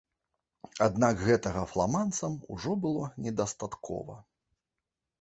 Аднак 0.85 1.21
гэтага 1.27 1.61
фламандцам 1.73 2.31
было 2.49 2.75
ўжо 2.81 3.13
не 3.27 3.39
дастаткова. 3.43 4.21